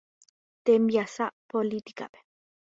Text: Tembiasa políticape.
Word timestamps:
Tembiasa 0.63 1.25
políticape. 1.51 2.19